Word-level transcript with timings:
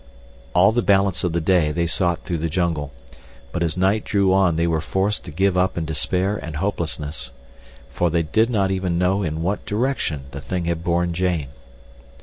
All 0.55 0.71
the 0.71 0.81
balance 0.81 1.23
of 1.23 1.31
the 1.31 1.39
day 1.39 1.71
they 1.71 1.85
sought 1.85 2.23
through 2.23 2.39
the 2.39 2.49
jungle; 2.49 2.91
but 3.51 3.61
as 3.61 3.77
night 3.77 4.03
drew 4.03 4.33
on 4.33 4.55
they 4.55 4.65
were 4.65 4.81
forced 4.81 5.23
to 5.25 5.31
give 5.31 5.55
up 5.55 5.77
in 5.77 5.85
despair 5.85 6.37
and 6.37 6.55
hopelessness, 6.55 7.29
for 7.91 8.09
they 8.09 8.23
did 8.23 8.49
not 8.49 8.71
even 8.71 8.97
know 8.97 9.21
in 9.21 9.43
what 9.43 9.63
direction 9.63 10.21
the 10.31 10.41
thing 10.41 10.65
had 10.65 10.83
borne 10.83 11.13
Jane. 11.13 11.49